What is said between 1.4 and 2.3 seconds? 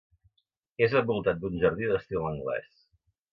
d'un jardí d'estil